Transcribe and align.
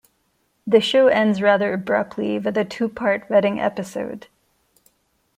The 0.65 0.81
show 0.81 1.09
ends 1.09 1.43
rather 1.43 1.73
abruptly, 1.73 2.39
with 2.39 2.57
a 2.57 2.65
two-part 2.65 3.29
wedding 3.29 3.59
episode. 3.59 4.29